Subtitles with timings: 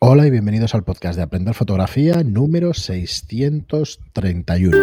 [0.00, 4.76] Hola y bienvenidos al podcast de Aprender Fotografía número 631.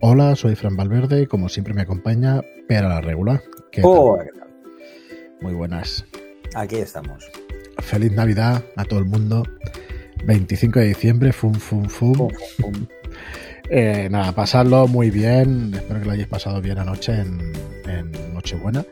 [0.00, 3.42] Hola, soy Fran Valverde y como siempre me acompaña Pera la Regular.
[3.72, 4.30] ¿Qué tal?
[5.40, 6.04] Muy buenas.
[6.54, 7.28] Aquí estamos.
[7.78, 9.42] Feliz Navidad a todo el mundo.
[10.24, 12.14] 25 de diciembre, fum, fum, fum.
[12.14, 12.30] fum,
[12.60, 12.86] fum.
[13.68, 15.74] Eh, nada, pasadlo muy bien.
[15.74, 17.52] Espero que lo hayáis pasado bien anoche en,
[17.86, 18.84] en Nochebuena.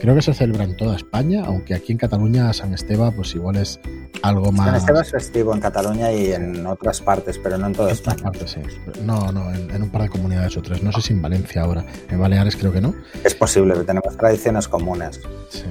[0.00, 3.56] Creo que se celebra en toda España, aunque aquí en Cataluña San Esteban pues igual
[3.56, 3.78] es
[4.22, 4.66] algo más...
[4.66, 8.22] San Esteban es festivo en Cataluña y en otras partes, pero no en toda España.
[8.22, 8.60] Partes, sí.
[9.04, 10.82] No, no, en, en, un par de comunidades o tres.
[10.82, 11.84] No sé si en Valencia ahora.
[12.08, 12.94] En Baleares creo que no.
[13.22, 15.20] Es posible, tenemos tradiciones comunes.
[15.50, 15.64] Sí.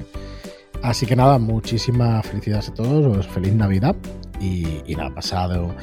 [0.82, 3.96] Así que nada, muchísimas felicidades a todos, feliz Navidad
[4.40, 5.74] y, y nada, pasado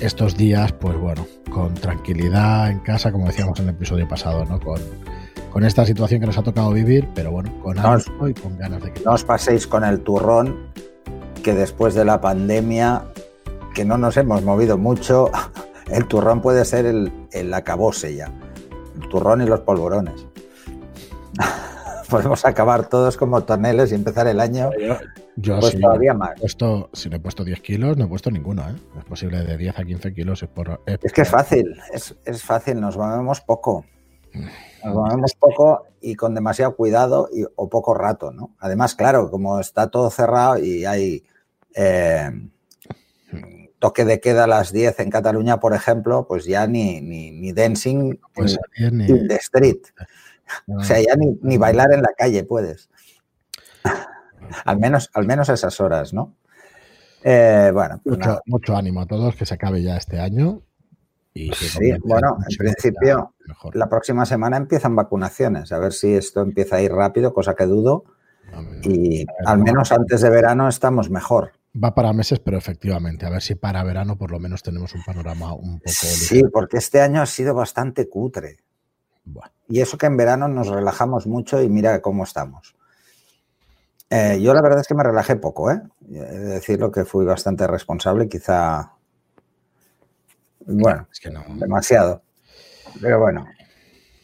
[0.00, 4.58] estos días, pues bueno, con tranquilidad en casa, como decíamos en el episodio pasado, ¿no?
[4.58, 4.80] Con,
[5.52, 8.56] con esta situación que nos ha tocado vivir, pero bueno, con no os, y con
[8.56, 9.02] ganas de que...
[9.04, 10.72] No os paséis con el turrón,
[11.42, 13.04] que después de la pandemia,
[13.74, 15.30] que no nos hemos movido mucho,
[15.90, 18.32] el turrón puede ser el, el acabose ya.
[19.00, 20.26] El turrón y los polvorones.
[22.08, 24.96] Podemos acabar todos como toneles y empezar el año yo,
[25.36, 26.32] yo pues sí, todavía más.
[26.36, 28.62] He puesto, si no he puesto 10 kilos, no he puesto ninguno.
[28.62, 28.74] ¿eh?
[28.98, 30.42] Es posible de 10 a 15 kilos.
[30.42, 33.84] Es, por, es, es que es fácil, es, es fácil, nos movemos poco.
[34.84, 38.54] Nos movemos poco y con demasiado cuidado y, o poco rato, ¿no?
[38.58, 41.24] Además, claro, como está todo cerrado y hay
[41.74, 42.30] eh,
[43.78, 47.52] toque de queda a las 10 en Cataluña, por ejemplo, pues ya ni, ni, ni
[47.52, 49.06] dancing pues in, ni...
[49.06, 49.86] in the street.
[50.66, 50.80] No.
[50.80, 52.90] O sea, ya ni, ni, bailar en la calle puedes.
[54.64, 56.34] al, menos, al menos a esas horas, ¿no?
[57.24, 60.62] Eh, bueno, pues mucho, mucho, ánimo a todos, que se acabe ya este año.
[61.34, 63.34] Y sí, bueno, en principio,
[63.72, 67.64] la próxima semana empiezan vacunaciones, a ver si esto empieza a ir rápido, cosa que
[67.64, 68.04] dudo.
[68.82, 71.52] Y al menos antes de verano estamos mejor.
[71.82, 75.02] Va para meses, pero efectivamente, a ver si para verano por lo menos tenemos un
[75.04, 75.90] panorama un poco.
[75.90, 76.50] Sí, ligero.
[76.52, 78.58] porque este año ha sido bastante cutre.
[79.24, 79.50] Bueno.
[79.68, 82.76] Y eso que en verano nos relajamos mucho y mira cómo estamos.
[84.10, 85.80] Eh, yo la verdad es que me relajé poco, ¿eh?
[86.10, 88.92] He de decirlo que fui bastante responsable, quizá
[90.66, 91.44] bueno, es que no.
[91.56, 92.22] demasiado.
[93.00, 93.46] Pero bueno.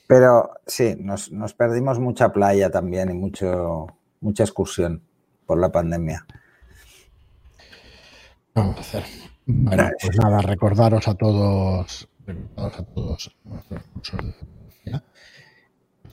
[0.06, 3.87] Pero sí, nos, nos, perdimos mucha playa también y mucho,
[4.21, 5.03] mucha excursión
[5.44, 6.27] por la pandemia.
[8.54, 9.04] Vamos a hacer.
[9.44, 13.37] Bueno, pues nada, recordaros a todos, recordaros a todos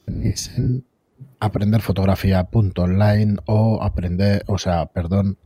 [0.06, 0.85] tenéis en
[1.40, 5.38] aprenderfotografía.online o aprender, o sea, perdón,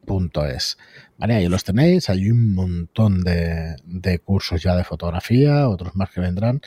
[0.00, 0.78] estudiolightroom.es.
[1.18, 6.10] Vale, ahí los tenéis, hay un montón de, de, cursos ya de fotografía, otros más
[6.10, 6.60] que vendrán.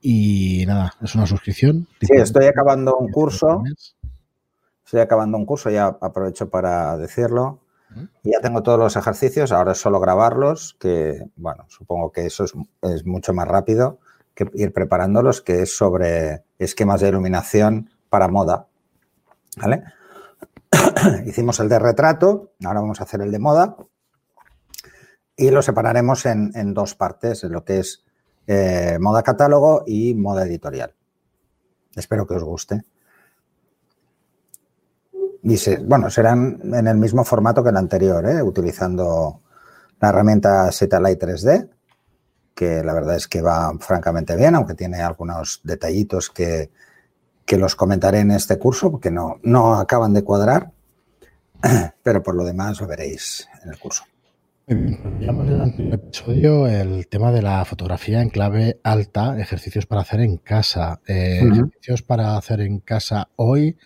[0.00, 1.88] Y nada, es una suscripción.
[2.00, 3.62] Sí, estoy acabando un curso.
[4.84, 7.60] Estoy acabando un curso, ya aprovecho para decirlo.
[8.22, 12.44] Y ya tengo todos los ejercicios, ahora es solo grabarlos, que bueno, supongo que eso
[12.44, 12.52] es,
[12.82, 14.00] es mucho más rápido
[14.34, 18.66] que ir preparándolos, que es sobre esquemas de iluminación para moda.
[19.56, 19.84] ¿Vale?
[21.26, 23.76] Hicimos el de retrato, ahora vamos a hacer el de moda
[25.36, 28.04] y lo separaremos en, dos partes, en lo que es
[28.46, 30.94] eh, moda catálogo y moda editorial.
[31.94, 32.84] Espero que os guste.
[35.42, 38.42] Y bueno, serán en el mismo formato que el anterior, ¿eh?
[38.42, 39.42] utilizando
[40.00, 41.70] la herramienta Satellite 3D,
[42.54, 46.70] que la verdad es que va francamente bien, aunque tiene algunos detallitos que,
[47.44, 50.72] que los comentaré en este curso, porque no, no acaban de cuadrar,
[52.02, 54.04] pero por lo demás lo veréis en el curso.
[54.68, 60.20] Veíamos en el episodio el tema de la fotografía en clave alta, ejercicios para hacer
[60.20, 61.00] en casa.
[61.06, 61.52] Eh, uh -huh.
[61.52, 63.76] Ejercicios para hacer en casa hoy.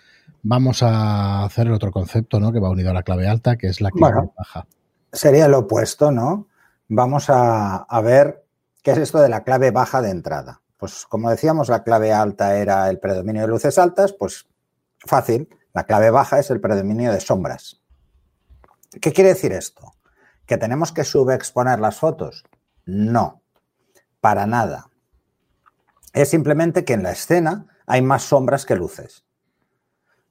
[0.42, 2.50] Vamos a hacer el otro concepto, ¿no?
[2.50, 4.66] Que va unido a la clave alta, que es la clave bueno, baja.
[5.12, 6.48] Sería lo opuesto, ¿no?
[6.88, 8.42] Vamos a, a ver
[8.82, 10.62] qué es esto de la clave baja de entrada.
[10.78, 14.46] Pues como decíamos, la clave alta era el predominio de luces altas, pues
[15.04, 17.80] fácil, la clave baja es el predominio de sombras.
[19.00, 19.92] ¿Qué quiere decir esto?
[20.46, 22.44] ¿Que tenemos que subexponer las fotos?
[22.84, 23.42] No,
[24.20, 24.90] para nada.
[26.12, 29.24] Es simplemente que en la escena hay más sombras que luces.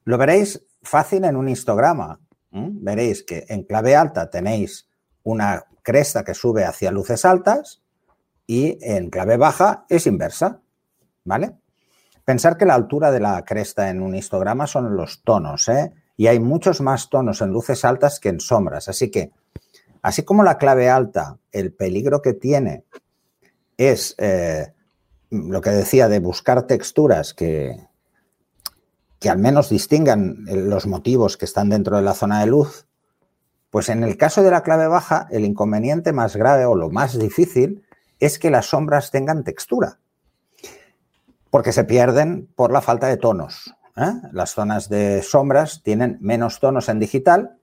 [0.04, 2.20] Lo veréis fácil en un histograma.
[2.50, 4.88] Veréis que en clave alta tenéis
[5.22, 7.82] una cresta que sube hacia luces altas
[8.46, 10.60] y en clave baja es inversa,
[11.24, 11.56] ¿vale?
[12.30, 15.92] Pensar que la altura de la cresta en un histograma son los tonos, ¿eh?
[16.16, 18.88] Y hay muchos más tonos en luces altas que en sombras.
[18.88, 19.32] Así que,
[20.00, 22.84] así como la clave alta, el peligro que tiene
[23.76, 24.72] es eh,
[25.30, 27.88] lo que decía de buscar texturas que,
[29.18, 32.86] que al menos distingan los motivos que están dentro de la zona de luz,
[33.70, 37.18] pues en el caso de la clave baja, el inconveniente más grave o lo más
[37.18, 37.84] difícil
[38.20, 39.98] es que las sombras tengan textura,
[41.50, 43.74] porque se pierden por la falta de tonos.
[43.96, 44.12] ¿eh?
[44.32, 47.56] Las zonas de sombras tienen menos tonos en digital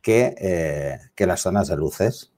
[0.00, 2.32] que, eh, las zonas de luces.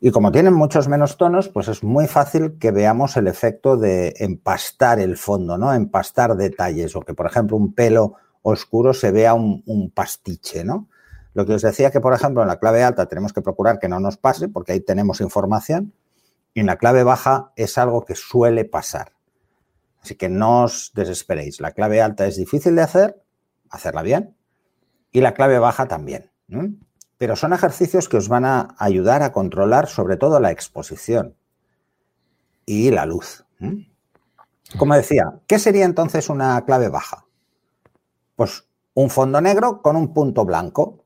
[0.00, 4.14] Y como tienen muchos menos tonos, pues es muy fácil que veamos el efecto de
[4.18, 5.74] empastar el fondo, ¿no?
[5.74, 10.88] Empastar detalles, o que, por ejemplo, un pelo oscuro se vea un, un pastiche, ¿no?
[11.34, 13.88] Lo que os decía que, por ejemplo, en la clave alta tenemos que procurar que
[13.88, 15.92] no nos pase, porque ahí tenemos información,
[16.54, 19.17] y en la clave baja es algo que suele pasar.
[20.08, 21.60] Así que no os desesperéis.
[21.60, 23.22] La clave alta es difícil de hacer,
[23.68, 24.34] hacerla bien,
[25.12, 26.30] y la clave baja también.
[27.18, 31.36] Pero son ejercicios que os van a ayudar a controlar sobre todo la exposición
[32.64, 33.44] y la luz.
[34.78, 37.26] Como decía, ¿qué sería entonces una clave baja?
[38.34, 41.04] Pues un fondo negro con un punto blanco.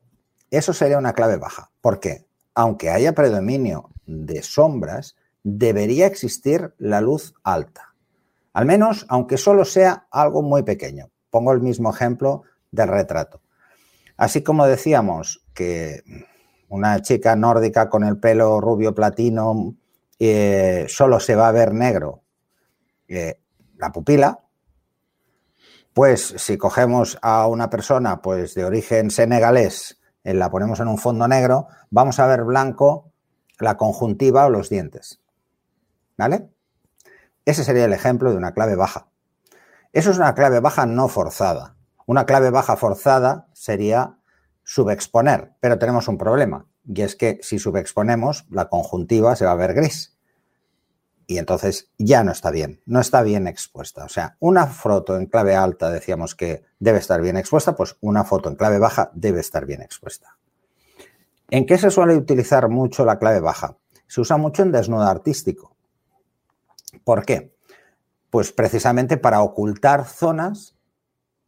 [0.48, 1.72] Eso sería una clave baja.
[1.80, 2.28] ¿Por qué?
[2.54, 7.91] Aunque haya predominio de sombras, debería existir la luz alta.
[8.52, 11.10] Al menos, aunque solo sea algo muy pequeño.
[11.30, 13.40] Pongo el mismo ejemplo del retrato.
[14.16, 16.02] Así como decíamos que
[16.68, 19.74] una chica nórdica con el pelo rubio platino
[20.18, 22.22] eh, solo se va a ver negro
[23.08, 23.40] eh,
[23.76, 24.40] la pupila,
[25.92, 30.98] pues si cogemos a una persona pues de origen senegalés, eh, la ponemos en un
[30.98, 33.12] fondo negro, vamos a ver blanco
[33.58, 35.20] la conjuntiva o los dientes.
[36.16, 36.48] ¿Vale?
[37.44, 39.08] Ese sería el ejemplo de una clave baja.
[39.92, 41.76] Eso es una clave baja no forzada.
[42.06, 44.18] Una clave baja forzada sería
[44.64, 49.56] subexponer, pero tenemos un problema, y es que si subexponemos, la conjuntiva se va a
[49.56, 50.16] ver gris.
[51.26, 54.04] Y entonces ya no está bien, no está bien expuesta.
[54.04, 58.24] O sea, una foto en clave alta decíamos que debe estar bien expuesta, pues una
[58.24, 60.36] foto en clave baja debe estar bien expuesta.
[61.48, 63.76] ¿En qué se suele utilizar mucho la clave baja?
[64.06, 65.71] Se usa mucho en desnudo artístico.
[67.04, 67.54] ¿Por qué?
[68.30, 70.76] Pues precisamente para ocultar zonas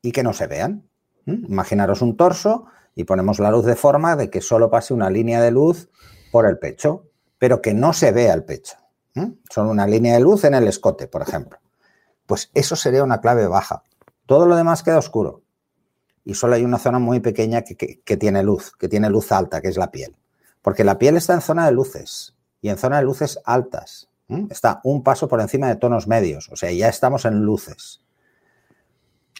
[0.02, 0.88] y que no se vean.
[1.26, 1.46] ¿Mm?
[1.46, 5.41] Imaginaros un torso y ponemos la luz de forma de que solo pase una línea
[5.41, 5.88] de luz
[6.31, 7.08] por el pecho,
[7.38, 8.76] pero que no se vea el pecho.
[9.49, 11.58] Solo una línea de luz en el escote, por ejemplo.
[12.26, 13.85] Pues eso sería una clave baja.
[14.26, 15.43] Todo lo demás queda oscuro.
[16.25, 19.61] Y solo hay una zona muy pequeña que, que tiene luz, que tiene luz alta,
[19.61, 20.17] que es la piel.
[20.62, 24.08] Porque la piel está en zona de luces y en zona de luces altas.
[24.29, 28.03] Está un paso por encima de tonos medios, o sea, ya estamos en luces.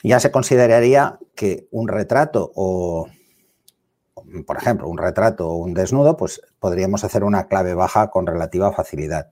[0.03, 3.09] Ya se consideraría que un retrato o,
[4.47, 8.73] por ejemplo, un retrato o un desnudo, pues podríamos hacer una clave baja con relativa
[8.73, 9.31] facilidad.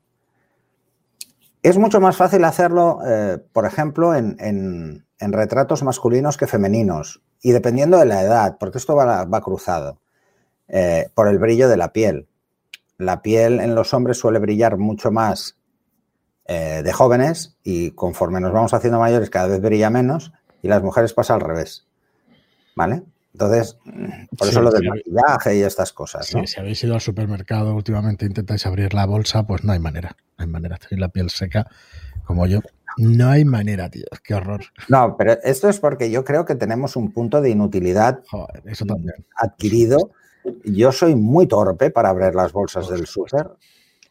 [1.62, 7.98] Es mucho más fácil hacerlo, eh, por ejemplo, en, retratos masculinos que femeninos, y dependiendo
[7.98, 10.00] de la edad, porque esto va, cruzado,
[10.66, 12.28] eh, por el brillo de la piel.
[12.98, 15.56] La piel en los hombres suele brillar mucho más
[16.46, 20.82] eh, de jóvenes y conforme nos vamos haciendo mayores cada vez brilla menos y las
[20.82, 21.86] mujeres pasa al revés.
[22.74, 23.02] ¿Vale?
[23.32, 23.78] Entonces,
[24.36, 26.26] por eso lo del maquillaje y estas cosas.
[26.26, 29.78] Sí, si habéis ido al supermercado últimamente e intentáis abrir la bolsa, pues no hay
[29.78, 30.16] manera.
[30.36, 30.76] No hay manera.
[30.76, 31.66] Tenéis la piel seca
[32.24, 32.60] como yo.
[32.98, 34.04] No hay manera, tío.
[34.22, 34.64] Qué horror.
[34.88, 38.22] No, pero esto es porque yo creo que tenemos un punto de inutilidad
[38.66, 39.24] eso también.
[39.36, 40.10] adquirido.
[40.64, 43.50] Yo soy muy torpe para abrir las bolsas del súper.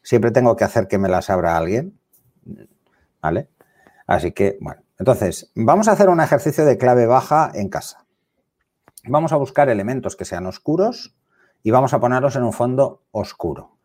[0.02, 2.00] Siempre tengo que hacer que me las abra alguien.
[3.22, 3.50] ¿Vale?
[4.08, 4.82] Así que, bueno.
[4.98, 8.06] Entonces, vamos a hacer un ejercicio de clave baja en casa.
[9.08, 11.16] Vamos a buscar elementos que sean oscuros
[11.64, 13.78] y vamos a ponerlos en un fondo oscuro.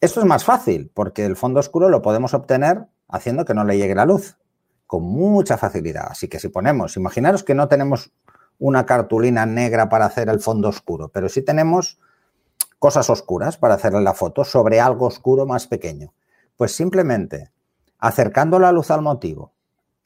[0.00, 3.78] Esto es más fácil porque el fondo oscuro lo podemos obtener haciendo que no le
[3.78, 4.36] llegue la luz
[4.86, 6.08] con mucha facilidad.
[6.10, 8.12] Así que si ponemos, imaginaros que no tenemos
[8.58, 11.98] una cartulina negra para hacer el fondo oscuro, pero sí tenemos
[12.78, 16.12] cosas oscuras para hacer la foto sobre algo oscuro más pequeño.
[16.56, 17.52] Pues simplemente
[17.98, 19.52] acercando la luz al motivo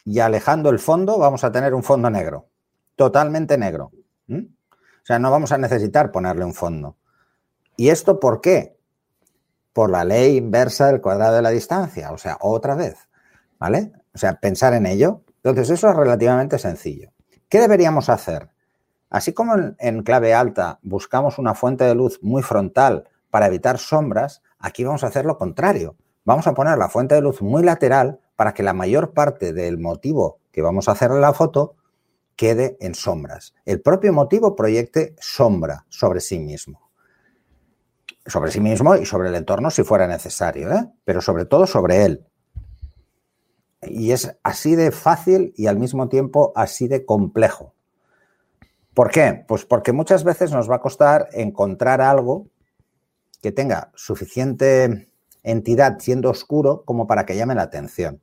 [0.05, 2.49] y alejando el fondo vamos a tener un fondo negro,
[2.97, 3.91] totalmente negro.
[4.29, 6.97] O sea, no vamos a necesitar ponerle un fondo.
[7.77, 8.79] ¿Y esto por qué?
[9.73, 12.13] Por la ley inversa del cuadrado de la distancia.
[12.13, 13.09] O sea, otra vez.
[13.59, 13.93] ¿Vale?
[14.15, 15.23] O sea, pensar en ello.
[15.37, 17.11] Entonces, eso es relativamente sencillo.
[17.53, 18.49] ¿Qué deberíamos hacer?
[19.11, 24.41] Así como en, clave alta buscamos una fuente de luz muy frontal para evitar sombras,
[24.59, 25.95] aquí vamos a hacer lo contrario.
[26.25, 29.77] Vamos a poner la fuente de luz muy lateral para que la mayor parte del
[29.77, 31.75] motivo que vamos a hacer en la foto
[32.37, 33.53] quede en sombras.
[33.67, 36.89] El propio motivo proyecte sombra sobre sí mismo.
[38.25, 40.89] Sobre sí mismo y sobre el entorno si fuera necesario, ¿eh?
[41.05, 42.25] pero sobre todo sobre él.
[43.83, 47.75] Y es así de fácil y al mismo tiempo así de complejo.
[48.95, 49.45] ¿Por qué?
[49.49, 52.47] Pues porque muchas veces nos va a costar encontrar algo
[53.41, 55.09] que tenga suficiente
[55.43, 58.21] entidad siendo oscuro como para que llame la atención.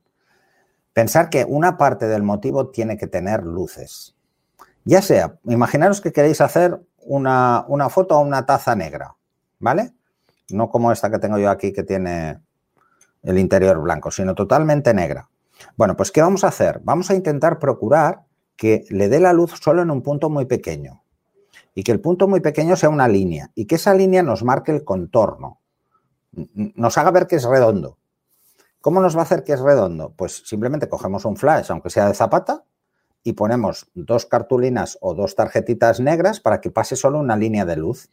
[0.92, 4.16] Pensar que una parte del motivo tiene que tener luces.
[4.84, 9.14] Ya sea, imaginaros que queréis hacer una, una foto a una taza negra,
[9.58, 9.92] ¿vale?
[10.50, 12.40] No como esta que tengo yo aquí que tiene
[13.22, 15.28] el interior blanco, sino totalmente negra.
[15.76, 16.80] Bueno, pues ¿qué vamos a hacer?
[16.84, 18.24] Vamos a intentar procurar
[18.56, 21.02] que le dé la luz solo en un punto muy pequeño
[21.74, 24.72] y que el punto muy pequeño sea una línea y que esa línea nos marque
[24.72, 25.60] el contorno,
[26.32, 27.98] nos haga ver que es redondo.
[28.80, 30.12] ¿Cómo nos va a hacer que es redondo?
[30.16, 32.64] Pues simplemente cogemos un flash, aunque sea de zapata,
[33.22, 37.76] y ponemos dos cartulinas o dos tarjetitas negras para que pase solo una línea de
[37.76, 38.10] luz.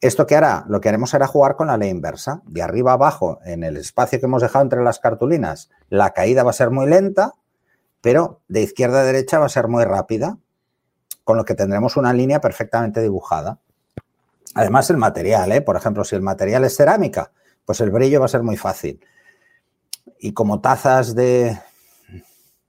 [0.00, 0.64] ¿Esto qué hará?
[0.68, 2.42] Lo que haremos será jugar con la ley inversa.
[2.44, 6.50] De arriba abajo, en el espacio que hemos dejado entre las cartulinas, la caída va
[6.50, 7.32] a ser muy lenta,
[8.02, 10.38] pero de izquierda a derecha va a ser muy rápida,
[11.24, 13.58] con lo que tendremos una línea perfectamente dibujada.
[14.54, 15.62] Además, el material, ¿eh?
[15.62, 17.32] por ejemplo, si el material es cerámica,
[17.64, 19.00] pues el brillo va a ser muy fácil.
[20.18, 21.58] Y como tazas de,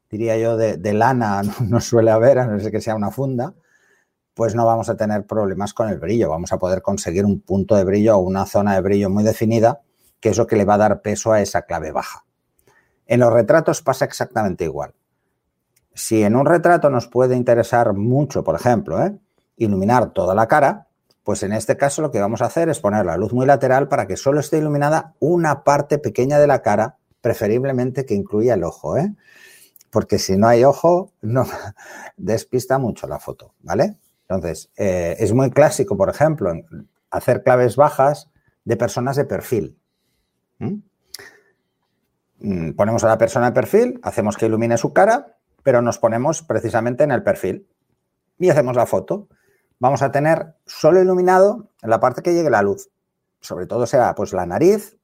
[0.10, 3.54] diría yo, de lana no suele haber, a no ser que sea una funda,
[4.38, 6.30] pues no vamos a tener problemas con el brillo.
[6.30, 9.82] Vamos a poder conseguir un punto de brillo o una zona de brillo muy definida,
[10.20, 12.24] que es lo que le va a dar peso a esa clave baja.
[13.08, 14.94] En los retratos pasa exactamente igual.
[15.96, 19.18] Si en un retrato nos puede interesar mucho, por ejemplo, ¿eh?
[19.56, 20.86] iluminar toda la cara,
[21.24, 23.88] pues en este caso lo que vamos a hacer es poner la luz muy lateral
[23.88, 28.64] para que solo esté iluminada una parte pequeña de la cara, preferiblemente que incluya el
[28.64, 29.16] ojo, ¿eh?
[29.90, 31.48] porque si no hay ojo, no
[32.18, 33.98] despista mucho la foto, ¿vale?
[34.30, 36.52] Entonces, eh, es muy clásico, por ejemplo,
[37.10, 38.30] hacer claves bajas
[38.66, 39.80] de personas de perfil.
[40.60, 40.80] ¿Mm?
[42.76, 47.04] Ponemos a la persona de perfil, hacemos que ilumine su cara, pero nos ponemos precisamente
[47.04, 47.68] en el perfil
[48.38, 49.28] y hacemos la foto.
[49.80, 52.90] Vamos a tener solo iluminado la parte que llegue la luz.
[53.40, 54.98] Sobre todo será pues la nariz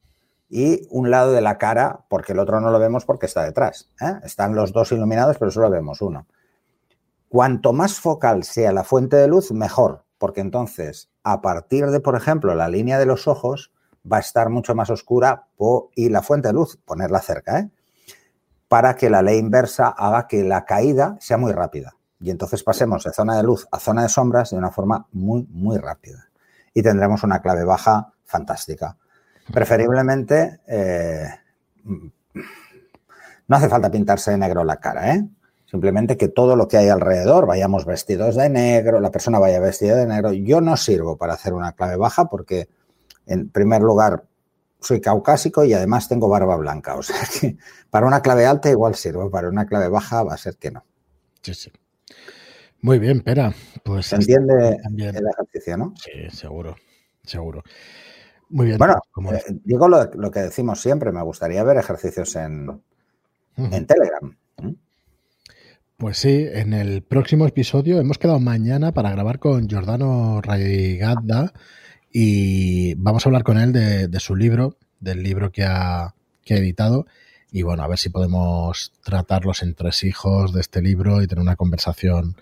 [0.50, 3.90] y un lado de la cara, porque el otro no lo vemos porque está detrás.
[4.02, 4.20] ¿eh?
[4.24, 6.28] Están los dos iluminados, pero solo vemos uno.
[7.34, 12.16] Cuanto más focal sea la fuente de luz, mejor, porque entonces, a partir de, por
[12.16, 13.72] ejemplo, la línea de los ojos,
[14.06, 15.48] va a estar mucho más oscura
[15.96, 17.72] y la fuente de luz, ponerla cerca, ¿eh?
[18.68, 21.96] para que la ley inversa haga que la caída sea muy rápida.
[22.20, 25.48] Y entonces pasemos de zona de luz a zona de sombras de una forma muy,
[25.50, 26.30] muy rápida.
[26.72, 28.96] Y tendremos una clave baja fantástica.
[29.52, 31.30] Preferiblemente, eh,
[31.84, 35.28] no hace falta pintarse de negro la cara, ¿eh?
[35.74, 39.96] Simplemente que todo lo que hay alrededor, vayamos vestidos de negro, la persona vaya vestida
[39.96, 40.32] de negro.
[40.32, 42.70] Yo no sirvo para hacer una clave baja porque,
[43.26, 44.24] en primer lugar,
[44.80, 46.94] soy caucásico y además tengo barba blanca.
[46.96, 47.58] O sea que
[47.90, 50.86] para una clave alta igual sirvo, para una clave baja va a ser que no.
[51.42, 51.72] Sí, sí.
[52.82, 53.52] Muy bien, Pera.
[53.84, 55.96] Pues ¿Se entiende el ejercicio, no?
[55.98, 56.76] Sí, seguro,
[57.24, 57.64] seguro.
[58.50, 58.78] Muy bien.
[58.78, 59.02] Bueno,
[59.32, 62.80] eh, digo lo, que decimos siempre, me gustaría ver ejercicios en,
[63.58, 64.38] en Telegram.
[66.04, 71.54] Pues sí, en el próximo episodio hemos quedado mañana para grabar con Giordano Raigadda
[72.12, 76.14] y vamos a hablar con él de, su libro, del libro que ha,
[76.46, 77.08] editado
[77.54, 81.56] y bueno, a ver si podemos tratar los entresijos de este libro y tener una
[81.56, 82.36] conversación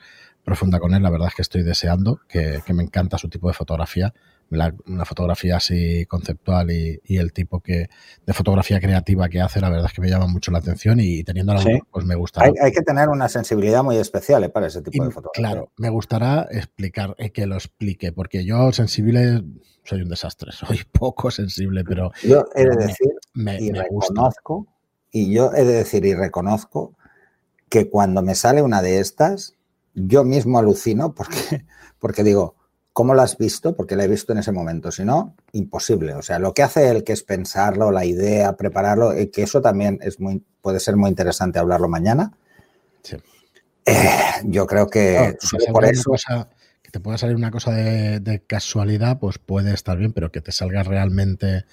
[0.44, 1.04] profunda con él.
[1.04, 4.12] La verdad es que estoy deseando, que me encanta su tipo de fotografía
[4.52, 7.88] una fotografía así conceptual y, el tipo que
[8.26, 11.24] de fotografía creativa que hace, la verdad es que me llama mucho la atención y
[11.24, 12.44] teniendo la pues me gusta.
[12.44, 14.50] Hay, que tener una sensibilidad muy especial ¿eh?
[14.50, 15.50] para ese tipo de fotografía.
[15.50, 19.44] Claro, me gustará explicar, eh, que lo explique, porque yo sensible
[19.84, 22.12] soy un desastre, soy poco sensible, pero...
[22.24, 23.12] Yo he de decir
[23.60, 24.68] y reconozco,
[25.12, 26.96] y yo he de decir y reconozco
[27.70, 29.56] que cuando me sale una de estas,
[29.94, 31.66] yo mismo alucino porque,
[32.00, 32.56] porque digo,
[32.94, 33.74] ¿Cómo lo has visto?
[33.74, 34.92] Porque la he visto en ese momento.
[34.92, 36.14] Si no, imposible.
[36.16, 39.62] O sea, lo que hace él, que es pensarlo, la idea, prepararlo, y que eso
[39.62, 42.34] también es muy, puede ser muy interesante hablarlo mañana.
[43.04, 43.18] Sí.
[43.86, 43.96] Eh,
[44.44, 45.38] yo creo que
[45.72, 46.12] por eso.
[46.82, 50.52] que te pueda salir una cosa de, casualidad, pues puede estar bien, pero que te
[50.52, 51.66] salga realmente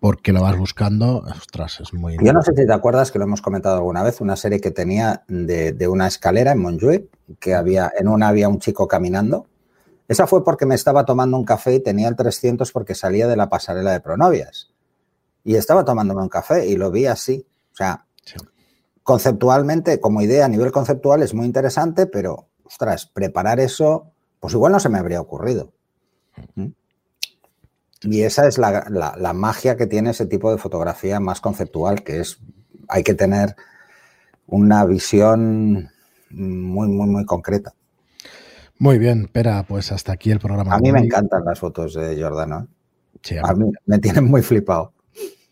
[0.00, 2.16] porque lo vas buscando, ostras, es muy.
[2.22, 4.70] Yo no sé si te acuerdas que lo hemos comentado alguna vez, una serie que
[4.70, 7.04] tenía de, de una escalera en Montjuic,
[7.38, 9.46] que había, en una había un chico caminando
[10.08, 13.36] esa fue porque me estaba tomando un café y tenía el 300 porque salía de
[13.36, 14.70] la pasarela de pronovias.
[15.44, 17.46] Y estaba tomándome un café y lo vi así.
[17.72, 18.06] O sea,
[19.02, 24.72] conceptualmente, como idea a nivel conceptual es muy interesante, pero, ostras, preparar eso, pues igual
[24.72, 25.72] no se me habría ocurrido.
[26.54, 26.68] ¿Mm?
[28.02, 32.20] Y esa es la, la, magia que tiene ese tipo de fotografía más conceptual, que
[32.20, 32.38] es,
[32.88, 33.56] hay que tener
[34.46, 35.90] una visión
[36.28, 37.74] muy, muy, muy concreta.
[38.78, 40.74] Muy bien, Pera, pues hasta aquí el programa.
[40.74, 42.68] A mí me encantan las fotos de Jordano.
[43.30, 43.40] ¿eh?
[43.42, 44.92] a, mí me tienen muy flipado.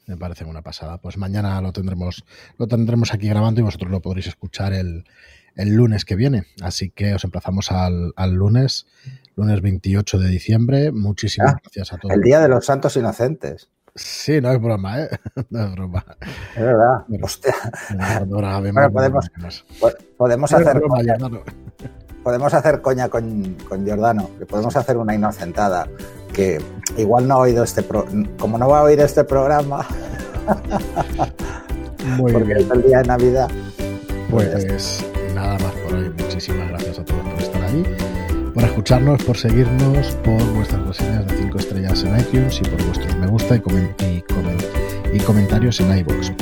[0.07, 0.99] Me parece una pasada.
[0.99, 2.25] Pues mañana lo tendremos,
[2.59, 5.05] lo tendremos aquí grabando y vosotros lo podréis escuchar el,
[5.57, 6.47] lunes que viene.
[6.61, 8.87] Así que os emplazamos al, lunes,
[9.37, 10.93] lunes 28 de diciembre.
[10.93, 12.15] Muchísimas ah, gracias a todos.
[12.15, 13.71] El Día de los Santos Inocentes.
[13.95, 15.09] Sí, no es broma, ¿eh?
[15.51, 16.05] No es broma.
[16.57, 17.05] Es verdad.
[17.21, 17.55] Hostia.
[18.91, 19.31] podemos,
[20.17, 20.83] podemos hacer
[22.23, 25.89] podemos hacer coña con, con Giordano, que podemos hacer una inocentada,
[26.33, 26.61] que
[26.97, 27.85] igual no ha oído este
[28.39, 29.87] como no va a oír este programa,
[32.17, 33.49] Muy porque es el día de Navidad.
[34.31, 36.11] Pues, pues nada más por hoy.
[36.19, 37.85] Muchísimas gracias a todos por estar ahí,
[38.55, 43.17] por escucharnos, por seguirnos, por vuestras reseñas de 5 estrellas en iTunes y por vuestros
[43.17, 43.63] me gusta y,
[45.13, 46.33] y, comentarios en iVoox.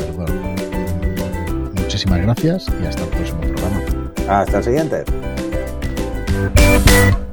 [1.74, 3.80] muchísimas gracias y hasta el próximo programa.
[4.28, 5.39] Hasta el siguiente.
[6.48, 7.29] Thank